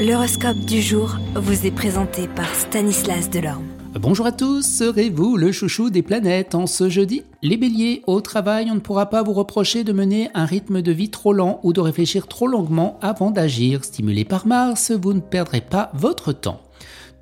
L'horoscope 0.00 0.56
du 0.60 0.80
jour 0.80 1.18
vous 1.34 1.66
est 1.66 1.70
présenté 1.70 2.26
par 2.26 2.54
Stanislas 2.54 3.28
Delorme. 3.28 3.66
Bonjour 4.00 4.24
à 4.24 4.32
tous, 4.32 4.62
serez-vous 4.62 5.36
le 5.36 5.52
chouchou 5.52 5.90
des 5.90 6.00
planètes 6.00 6.54
en 6.54 6.66
ce 6.66 6.88
jeudi? 6.88 7.22
Les 7.42 7.58
béliers, 7.58 8.02
au 8.06 8.22
travail, 8.22 8.70
on 8.70 8.76
ne 8.76 8.80
pourra 8.80 9.10
pas 9.10 9.22
vous 9.22 9.34
reprocher 9.34 9.84
de 9.84 9.92
mener 9.92 10.30
un 10.32 10.46
rythme 10.46 10.80
de 10.80 10.90
vie 10.90 11.10
trop 11.10 11.34
lent 11.34 11.60
ou 11.64 11.74
de 11.74 11.82
réfléchir 11.82 12.28
trop 12.28 12.46
longuement 12.46 12.98
avant 13.02 13.30
d'agir. 13.30 13.84
Stimulé 13.84 14.24
par 14.24 14.46
Mars, 14.46 14.90
vous 14.90 15.12
ne 15.12 15.20
perdrez 15.20 15.60
pas 15.60 15.90
votre 15.92 16.32
temps. 16.32 16.62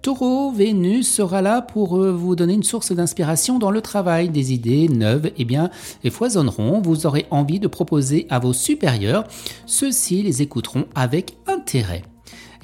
Taureau, 0.00 0.52
Vénus 0.52 1.12
sera 1.12 1.42
là 1.42 1.62
pour 1.62 1.96
euh, 1.96 2.12
vous 2.12 2.36
donner 2.36 2.54
une 2.54 2.62
source 2.62 2.92
d'inspiration 2.92 3.58
dans 3.58 3.72
le 3.72 3.80
travail. 3.80 4.28
Des 4.28 4.52
idées 4.52 4.88
neuves 4.88 5.32
eh 5.36 5.44
bien, 5.44 5.70
et 6.04 6.10
foisonneront. 6.10 6.80
Vous 6.80 7.06
aurez 7.06 7.26
envie 7.32 7.58
de 7.58 7.66
proposer 7.66 8.28
à 8.30 8.38
vos 8.38 8.52
supérieurs. 8.52 9.24
Ceux-ci 9.66 10.22
les 10.22 10.42
écouteront 10.42 10.84
avec 10.94 11.38
intérêt. 11.48 12.04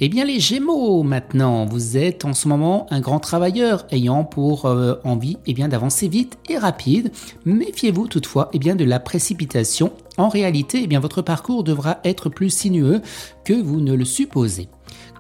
Eh 0.00 0.08
bien 0.08 0.24
les 0.24 0.40
Gémeaux 0.40 1.04
maintenant, 1.04 1.66
vous 1.66 1.96
êtes 1.96 2.24
en 2.24 2.34
ce 2.34 2.48
moment 2.48 2.88
un 2.90 2.98
grand 2.98 3.20
travailleur 3.20 3.86
ayant 3.92 4.24
pour 4.24 4.66
euh, 4.66 4.96
envie 5.04 5.38
eh 5.46 5.54
d'avancer 5.54 6.08
vite 6.08 6.36
et 6.48 6.58
rapide. 6.58 7.12
Méfiez-vous 7.44 8.08
toutefois 8.08 8.50
eh 8.52 8.58
de 8.58 8.84
la 8.84 8.98
précipitation. 8.98 9.92
En 10.16 10.28
réalité, 10.28 10.88
eh 10.90 10.96
votre 10.96 11.22
parcours 11.22 11.62
devra 11.62 12.00
être 12.02 12.28
plus 12.28 12.50
sinueux 12.50 13.02
que 13.44 13.54
vous 13.54 13.80
ne 13.80 13.94
le 13.94 14.04
supposez. 14.04 14.68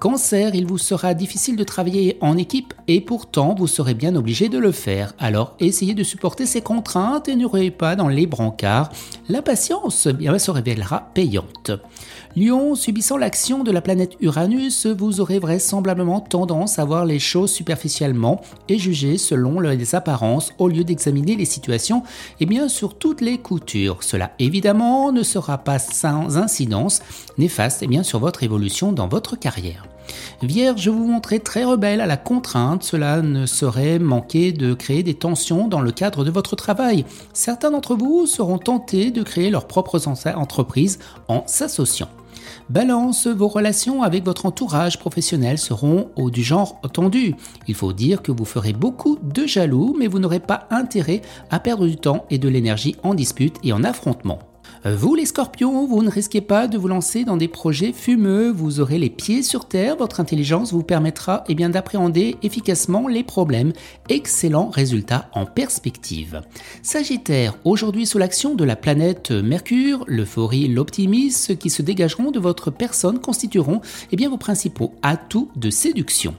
Cancer, 0.04 0.54
il 0.54 0.66
vous 0.66 0.76
sera 0.76 1.14
difficile 1.14 1.56
de 1.56 1.64
travailler 1.64 2.18
en 2.20 2.36
équipe 2.36 2.74
et 2.88 3.00
pourtant 3.00 3.54
vous 3.54 3.66
serez 3.66 3.94
bien 3.94 4.14
obligé 4.16 4.50
de 4.50 4.58
le 4.58 4.70
faire. 4.70 5.14
Alors 5.18 5.56
essayez 5.60 5.94
de 5.94 6.02
supporter 6.02 6.44
ces 6.44 6.60
contraintes 6.60 7.26
et 7.26 7.36
ne 7.36 7.46
ruez 7.46 7.70
pas 7.70 7.96
dans 7.96 8.08
les 8.08 8.26
brancards. 8.26 8.92
La 9.30 9.40
patience 9.40 10.06
bien, 10.06 10.38
se 10.38 10.50
révélera 10.50 11.08
payante. 11.14 11.70
Lion, 12.36 12.74
subissant 12.74 13.16
l'action 13.16 13.64
de 13.64 13.70
la 13.70 13.80
planète 13.80 14.18
Uranus, 14.20 14.84
vous 14.84 15.22
aurez 15.22 15.38
vraisemblablement 15.38 16.20
tendance 16.20 16.78
à 16.78 16.84
voir 16.84 17.06
les 17.06 17.18
choses 17.18 17.50
superficiellement 17.50 18.42
et 18.68 18.76
juger 18.76 19.16
selon 19.16 19.58
les 19.58 19.94
apparences 19.94 20.52
au 20.58 20.68
lieu 20.68 20.84
d'examiner 20.84 21.34
les 21.34 21.46
situations 21.46 22.02
et 22.40 22.44
bien 22.44 22.68
sur 22.68 22.98
toutes 22.98 23.22
les 23.22 23.38
coutures. 23.38 24.02
Cela 24.02 24.32
évidemment 24.38 25.12
ne 25.12 25.22
sera 25.22 25.56
pas 25.56 25.78
sans 25.78 26.36
incidence 26.36 27.00
néfaste 27.38 27.82
et 27.82 27.86
bien 27.86 28.02
sur 28.02 28.18
votre 28.18 28.42
évolution 28.42 28.92
dans 28.92 29.08
votre 29.08 29.36
carrière. 29.36 29.86
Vierge, 30.42 30.88
vous 30.88 31.06
montrez 31.06 31.40
très 31.40 31.64
rebelle 31.64 32.00
à 32.00 32.06
la 32.06 32.16
contrainte, 32.16 32.82
cela 32.82 33.22
ne 33.22 33.46
serait 33.46 33.98
manquer 33.98 34.52
de 34.52 34.74
créer 34.74 35.02
des 35.02 35.14
tensions 35.14 35.68
dans 35.68 35.80
le 35.80 35.92
cadre 35.92 36.24
de 36.24 36.30
votre 36.30 36.56
travail. 36.56 37.04
Certains 37.32 37.70
d'entre 37.70 37.94
vous 37.94 38.26
seront 38.26 38.58
tentés 38.58 39.10
de 39.10 39.22
créer 39.22 39.50
leurs 39.50 39.66
propres 39.66 40.08
entreprises 40.08 40.98
en 41.28 41.42
s'associant. 41.46 42.08
Balance, 42.70 43.26
vos 43.26 43.48
relations 43.48 44.02
avec 44.02 44.24
votre 44.24 44.46
entourage 44.46 44.98
professionnel 44.98 45.58
seront 45.58 46.08
au 46.16 46.30
du 46.30 46.42
genre 46.42 46.80
tendu. 46.92 47.34
Il 47.68 47.74
faut 47.74 47.92
dire 47.92 48.22
que 48.22 48.32
vous 48.32 48.46
ferez 48.46 48.72
beaucoup 48.72 49.18
de 49.22 49.46
jaloux, 49.46 49.94
mais 49.98 50.06
vous 50.06 50.18
n'aurez 50.18 50.40
pas 50.40 50.66
intérêt 50.70 51.20
à 51.50 51.60
perdre 51.60 51.86
du 51.86 51.96
temps 51.96 52.24
et 52.30 52.38
de 52.38 52.48
l'énergie 52.48 52.96
en 53.02 53.14
dispute 53.14 53.56
et 53.62 53.72
en 53.72 53.84
affrontement. 53.84 54.38
Vous 54.86 55.14
les 55.14 55.24
scorpions, 55.24 55.86
vous 55.86 56.02
ne 56.02 56.10
risquez 56.10 56.42
pas 56.42 56.68
de 56.68 56.76
vous 56.76 56.88
lancer 56.88 57.24
dans 57.24 57.38
des 57.38 57.48
projets 57.48 57.94
fumeux, 57.94 58.50
vous 58.50 58.80
aurez 58.80 58.98
les 58.98 59.08
pieds 59.08 59.42
sur 59.42 59.66
terre, 59.66 59.96
votre 59.96 60.20
intelligence 60.20 60.74
vous 60.74 60.82
permettra 60.82 61.42
eh 61.48 61.54
d'appréhender 61.54 62.36
efficacement 62.42 63.08
les 63.08 63.24
problèmes. 63.24 63.72
Excellent 64.10 64.68
résultat 64.68 65.30
en 65.32 65.46
perspective. 65.46 66.42
Sagittaire, 66.82 67.56
aujourd'hui 67.64 68.04
sous 68.04 68.18
l'action 68.18 68.54
de 68.54 68.64
la 68.64 68.76
planète 68.76 69.30
Mercure, 69.30 70.04
l'euphorie, 70.06 70.68
l'optimisme 70.68 71.56
qui 71.56 71.70
se 71.70 71.80
dégageront 71.80 72.30
de 72.30 72.38
votre 72.38 72.70
personne 72.70 73.20
constitueront 73.20 73.80
eh 74.12 74.16
bien, 74.16 74.28
vos 74.28 74.36
principaux 74.36 74.92
atouts 75.02 75.48
de 75.56 75.70
séduction. 75.70 76.34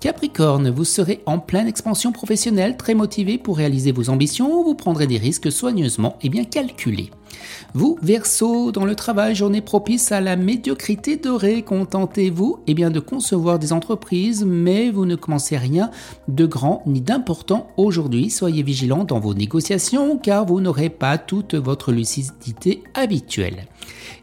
Capricorne, 0.00 0.70
vous 0.70 0.84
serez 0.84 1.22
en 1.26 1.38
pleine 1.38 1.68
expansion 1.68 2.12
professionnelle, 2.12 2.76
très 2.76 2.94
motivé 2.94 3.38
pour 3.38 3.56
réaliser 3.56 3.92
vos 3.92 4.10
ambitions, 4.10 4.62
vous 4.62 4.74
prendrez 4.74 5.06
des 5.06 5.18
risques 5.18 5.50
soigneusement 5.50 6.16
et 6.22 6.28
bien 6.28 6.44
calculés. 6.44 7.10
Vous, 7.74 7.98
Verseau, 8.02 8.70
dans 8.70 8.84
le 8.84 8.94
travail, 8.94 9.34
journée 9.34 9.60
propice 9.60 10.12
à 10.12 10.20
la 10.20 10.36
médiocrité 10.36 11.16
dorée, 11.16 11.62
contentez-vous 11.62 12.60
eh 12.66 12.74
bien 12.74 12.90
de 12.90 13.00
concevoir 13.00 13.58
des 13.58 13.72
entreprises, 13.72 14.44
mais 14.46 14.90
vous 14.90 15.06
ne 15.06 15.16
commencez 15.16 15.56
rien 15.56 15.90
de 16.28 16.46
grand 16.46 16.82
ni 16.86 17.00
d'important 17.00 17.68
aujourd'hui. 17.76 18.30
Soyez 18.30 18.62
vigilant 18.62 19.04
dans 19.04 19.20
vos 19.20 19.34
négociations 19.34 20.18
car 20.18 20.46
vous 20.46 20.60
n'aurez 20.60 20.90
pas 20.90 21.18
toute 21.18 21.54
votre 21.54 21.92
lucidité 21.92 22.82
habituelle. 22.94 23.66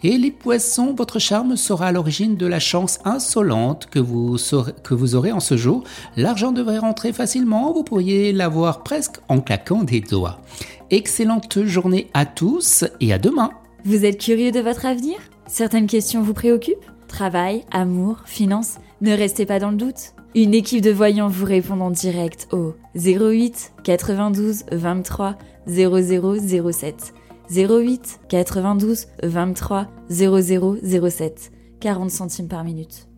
Et 0.03 0.17
les 0.17 0.31
poissons, 0.31 0.93
votre 0.95 1.19
charme 1.19 1.55
sera 1.55 1.87
à 1.87 1.91
l'origine 1.91 2.35
de 2.35 2.47
la 2.47 2.59
chance 2.59 2.99
insolente 3.05 3.87
que 3.91 3.99
vous, 3.99 4.37
que 4.83 4.93
vous 4.93 5.15
aurez 5.15 5.30
en 5.31 5.39
ce 5.39 5.57
jour. 5.57 5.83
L'argent 6.17 6.51
devrait 6.51 6.77
rentrer 6.77 7.13
facilement, 7.13 7.73
vous 7.73 7.83
pourriez 7.83 8.31
l'avoir 8.31 8.83
presque 8.83 9.17
en 9.29 9.39
claquant 9.39 9.83
des 9.83 10.01
doigts. 10.01 10.41
Excellente 10.89 11.63
journée 11.65 12.09
à 12.13 12.25
tous 12.25 12.85
et 12.99 13.13
à 13.13 13.17
demain. 13.17 13.51
Vous 13.85 14.05
êtes 14.05 14.19
curieux 14.19 14.51
de 14.51 14.59
votre 14.59 14.85
avenir? 14.85 15.17
Certaines 15.47 15.87
questions 15.87 16.21
vous 16.21 16.33
préoccupent? 16.33 16.85
Travail, 17.07 17.65
amour, 17.71 18.21
finances 18.25 18.77
Ne 19.01 19.13
restez 19.13 19.45
pas 19.45 19.59
dans 19.59 19.71
le 19.71 19.77
doute. 19.77 20.13
Une 20.33 20.53
équipe 20.53 20.81
de 20.81 20.91
voyants 20.91 21.27
vous 21.27 21.45
répond 21.45 21.79
en 21.81 21.91
direct 21.91 22.47
au 22.53 22.73
08 22.95 23.73
92 23.83 24.63
23 24.71 25.37
0007. 25.67 27.13
08 27.53 28.19
92 28.29 29.07
23 29.23 29.87
0007. 30.09 31.51
40 31.81 32.11
centimes 32.11 32.47
par 32.47 32.63
minute. 32.63 33.10